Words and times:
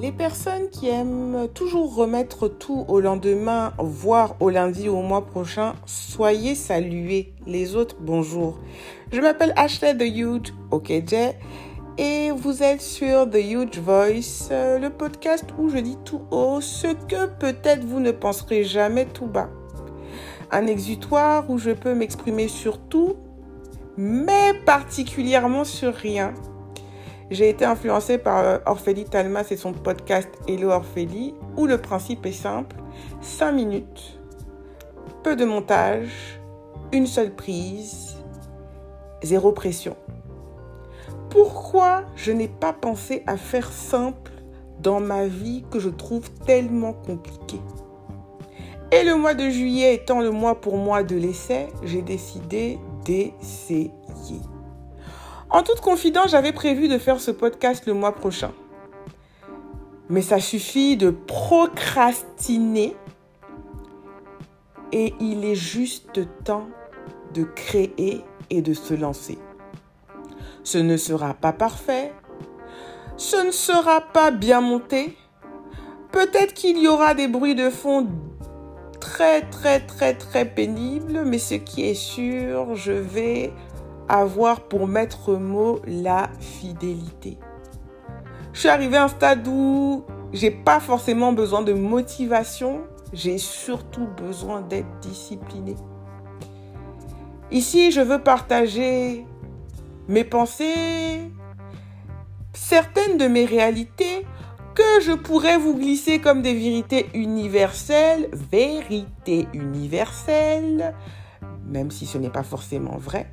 Les 0.00 0.12
personnes 0.12 0.70
qui 0.70 0.88
aiment 0.88 1.48
toujours 1.54 1.96
remettre 1.96 2.46
tout 2.46 2.84
au 2.86 3.00
lendemain, 3.00 3.72
voire 3.78 4.36
au 4.38 4.48
lundi 4.48 4.88
ou 4.88 4.96
au 4.96 5.02
mois 5.02 5.26
prochain, 5.26 5.74
soyez 5.86 6.54
salués. 6.54 7.32
Les 7.48 7.74
autres, 7.74 7.96
bonjour. 7.98 8.60
Je 9.10 9.20
m'appelle 9.20 9.52
Ashley 9.56 9.96
The 9.96 10.02
Huge, 10.02 10.54
ok 10.70 10.92
Jay, 11.04 11.36
et 11.96 12.30
vous 12.30 12.62
êtes 12.62 12.80
sur 12.80 13.28
The 13.28 13.38
Huge 13.38 13.78
Voice, 13.80 14.50
euh, 14.52 14.78
le 14.78 14.90
podcast 14.90 15.46
où 15.58 15.68
je 15.68 15.78
dis 15.78 15.98
tout 16.04 16.22
haut 16.30 16.60
ce 16.60 16.86
que 16.86 17.26
peut-être 17.26 17.84
vous 17.84 17.98
ne 17.98 18.12
penserez 18.12 18.62
jamais 18.62 19.06
tout 19.06 19.26
bas. 19.26 19.50
Un 20.52 20.68
exutoire 20.68 21.50
où 21.50 21.58
je 21.58 21.72
peux 21.72 21.94
m'exprimer 21.94 22.46
sur 22.46 22.78
tout, 22.78 23.16
mais 23.96 24.54
particulièrement 24.64 25.64
sur 25.64 25.92
rien. 25.92 26.34
J'ai 27.30 27.50
été 27.50 27.66
influencée 27.66 28.16
par 28.16 28.38
euh, 28.38 28.58
Orphélie 28.64 29.04
Talma, 29.04 29.44
c'est 29.44 29.58
son 29.58 29.74
podcast 29.74 30.30
Hello 30.46 30.70
Orphélie, 30.70 31.34
où 31.58 31.66
le 31.66 31.76
principe 31.76 32.24
est 32.24 32.32
simple 32.32 32.76
5 33.20 33.52
minutes, 33.52 34.18
peu 35.22 35.36
de 35.36 35.44
montage, 35.44 36.40
une 36.90 37.06
seule 37.06 37.34
prise, 37.34 38.16
zéro 39.22 39.52
pression. 39.52 39.94
Pourquoi 41.28 42.04
je 42.16 42.32
n'ai 42.32 42.48
pas 42.48 42.72
pensé 42.72 43.22
à 43.26 43.36
faire 43.36 43.70
simple 43.70 44.32
dans 44.80 45.00
ma 45.00 45.26
vie 45.26 45.64
que 45.70 45.80
je 45.80 45.90
trouve 45.90 46.30
tellement 46.46 46.94
compliqué? 46.94 47.60
Et 48.90 49.04
le 49.04 49.16
mois 49.16 49.34
de 49.34 49.50
juillet 49.50 49.94
étant 49.94 50.20
le 50.20 50.30
mois 50.30 50.58
pour 50.62 50.78
moi 50.78 51.02
de 51.02 51.16
l'essai, 51.16 51.68
j'ai 51.82 52.00
décidé 52.00 52.78
d'essayer. 53.04 53.92
En 55.50 55.62
toute 55.62 55.80
confidence, 55.80 56.32
j'avais 56.32 56.52
prévu 56.52 56.88
de 56.88 56.98
faire 56.98 57.20
ce 57.20 57.30
podcast 57.30 57.86
le 57.86 57.94
mois 57.94 58.14
prochain. 58.14 58.52
Mais 60.10 60.22
ça 60.22 60.40
suffit 60.40 60.96
de 60.96 61.10
procrastiner 61.10 62.96
et 64.92 65.14
il 65.20 65.44
est 65.44 65.54
juste 65.54 66.20
temps 66.44 66.68
de 67.34 67.44
créer 67.44 68.24
et 68.50 68.62
de 68.62 68.74
se 68.74 68.94
lancer. 68.94 69.38
Ce 70.64 70.78
ne 70.78 70.96
sera 70.96 71.34
pas 71.34 71.52
parfait, 71.52 72.12
ce 73.16 73.36
ne 73.46 73.50
sera 73.50 74.00
pas 74.00 74.30
bien 74.30 74.60
monté. 74.60 75.16
Peut-être 76.12 76.54
qu'il 76.54 76.78
y 76.78 76.88
aura 76.88 77.14
des 77.14 77.28
bruits 77.28 77.54
de 77.54 77.70
fond 77.70 78.06
très 79.00 79.42
très 79.42 79.80
très 79.80 80.14
très 80.14 80.44
pénibles, 80.44 81.22
mais 81.24 81.38
ce 81.38 81.54
qui 81.54 81.84
est 81.84 81.94
sûr, 81.94 82.74
je 82.74 82.92
vais 82.92 83.52
avoir 84.08 84.62
pour 84.62 84.86
maître 84.86 85.34
mot 85.34 85.80
la 85.86 86.30
fidélité. 86.40 87.38
Je 88.52 88.60
suis 88.60 88.68
arrivée 88.68 88.96
à 88.96 89.04
un 89.04 89.08
stade 89.08 89.46
où 89.46 90.04
j'ai 90.32 90.50
pas 90.50 90.80
forcément 90.80 91.32
besoin 91.32 91.62
de 91.62 91.72
motivation, 91.72 92.80
j'ai 93.12 93.38
surtout 93.38 94.06
besoin 94.06 94.62
d'être 94.62 94.98
disciplinée. 95.00 95.76
Ici, 97.50 97.92
je 97.92 98.00
veux 98.00 98.18
partager 98.18 99.24
mes 100.08 100.24
pensées, 100.24 101.30
certaines 102.52 103.16
de 103.16 103.26
mes 103.26 103.44
réalités 103.44 104.26
que 104.74 105.00
je 105.02 105.12
pourrais 105.12 105.58
vous 105.58 105.74
glisser 105.74 106.20
comme 106.20 106.42
des 106.42 106.54
vérités 106.54 107.06
universelles, 107.14 108.28
vérités 108.32 109.48
universelles, 109.52 110.94
même 111.66 111.90
si 111.90 112.06
ce 112.06 112.18
n'est 112.18 112.30
pas 112.30 112.42
forcément 112.42 112.96
vrai 112.96 113.30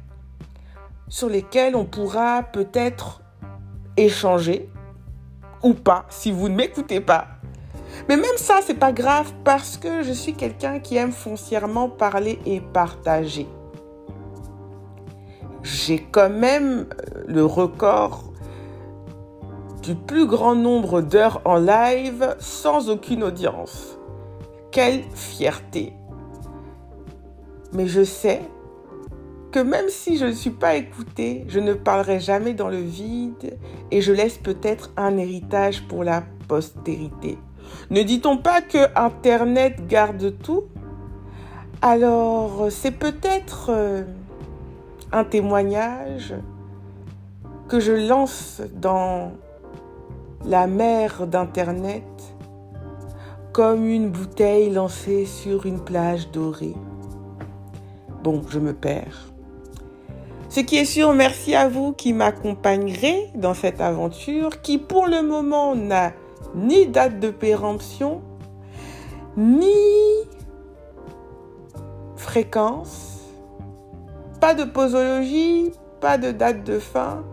sur 1.07 1.29
lesquels 1.29 1.75
on 1.75 1.85
pourra 1.85 2.43
peut-être 2.43 3.21
échanger 3.97 4.69
ou 5.63 5.73
pas 5.73 6.05
si 6.09 6.31
vous 6.31 6.49
ne 6.49 6.55
m'écoutez 6.55 7.01
pas. 7.01 7.27
Mais 8.09 8.17
même 8.17 8.37
ça, 8.37 8.59
c'est 8.61 8.75
pas 8.75 8.91
grave 8.91 9.31
parce 9.43 9.77
que 9.77 10.03
je 10.03 10.11
suis 10.11 10.33
quelqu'un 10.33 10.79
qui 10.79 10.97
aime 10.97 11.11
foncièrement 11.11 11.89
parler 11.89 12.39
et 12.45 12.59
partager. 12.59 13.47
J'ai 15.63 15.99
quand 15.99 16.29
même 16.29 16.87
euh, 16.91 17.23
le 17.27 17.45
record 17.45 18.31
du 19.81 19.95
plus 19.95 20.27
grand 20.27 20.55
nombre 20.55 21.01
d'heures 21.01 21.41
en 21.45 21.57
live 21.57 22.35
sans 22.39 22.89
aucune 22.89 23.23
audience. 23.23 23.97
Quelle 24.71 25.03
fierté. 25.13 25.93
Mais 27.73 27.87
je 27.87 28.03
sais 28.03 28.41
même 29.59 29.89
si 29.89 30.17
je 30.17 30.25
ne 30.25 30.31
suis 30.31 30.51
pas 30.51 30.75
écoutée, 30.75 31.45
je 31.47 31.59
ne 31.59 31.73
parlerai 31.73 32.19
jamais 32.19 32.53
dans 32.53 32.69
le 32.69 32.81
vide 32.81 33.57
et 33.91 34.01
je 34.01 34.11
laisse 34.11 34.37
peut-être 34.37 34.91
un 34.97 35.17
héritage 35.17 35.83
pour 35.87 36.03
la 36.03 36.23
postérité. 36.47 37.37
Ne 37.89 38.03
dit-on 38.03 38.37
pas 38.37 38.61
que 38.61 38.77
Internet 38.97 39.87
garde 39.87 40.37
tout? 40.41 40.63
Alors, 41.81 42.67
c'est 42.69 42.91
peut-être 42.91 43.67
euh, 43.69 44.03
un 45.11 45.23
témoignage 45.23 46.33
que 47.67 47.79
je 47.79 47.91
lance 47.91 48.61
dans 48.73 49.33
la 50.45 50.67
mer 50.67 51.27
d'Internet 51.27 52.03
comme 53.51 53.85
une 53.85 54.09
bouteille 54.09 54.69
lancée 54.69 55.25
sur 55.25 55.65
une 55.65 55.79
plage 55.79 56.29
dorée. 56.31 56.75
Bon, 58.23 58.41
je 58.49 58.59
me 58.59 58.73
perds. 58.73 59.34
Ce 60.55 60.61
qui 60.61 60.77
est 60.77 60.85
sûr, 60.85 61.11
merci 61.11 61.53
à 61.53 61.67
vous 61.67 61.91
qui 61.91 62.13
m'accompagnerez 62.13 63.29
dans 63.35 63.53
cette 63.53 63.81
aventure 63.81 64.61
qui 64.61 64.77
pour 64.77 65.05
le 65.05 65.21
moment 65.21 65.75
n'a 65.75 66.13
ni 66.55 66.87
date 66.87 67.19
de 67.19 67.29
péremption, 67.29 68.21
ni 69.35 69.67
fréquence, 72.15 73.19
pas 74.39 74.53
de 74.53 74.63
posologie, 74.63 75.73
pas 75.99 76.17
de 76.17 76.31
date 76.31 76.63
de 76.63 76.79
fin. 76.79 77.25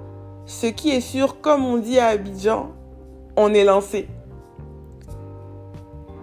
Ce 0.45 0.67
qui 0.67 0.91
est 0.91 1.01
sûr, 1.01 1.41
comme 1.41 1.65
on 1.65 1.77
dit 1.77 2.01
à 2.01 2.09
Abidjan, 2.09 2.73
on 3.37 3.55
est 3.55 3.63
lancé. 3.63 4.09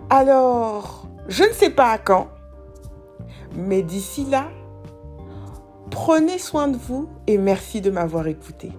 Alors, 0.09 1.07
je 1.29 1.45
ne 1.45 1.53
sais 1.53 1.69
pas 1.69 1.91
à 1.91 1.97
quand, 1.97 2.27
mais 3.55 3.83
d'ici 3.83 4.25
là, 4.25 4.47
Prenez 5.91 6.37
soin 6.37 6.67
de 6.67 6.77
vous 6.77 7.09
et 7.27 7.37
merci 7.37 7.81
de 7.81 7.89
m'avoir 7.89 8.27
écouté. 8.27 8.71